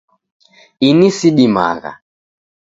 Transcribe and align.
Ini 0.89 1.07
sidimagha. 1.17 1.91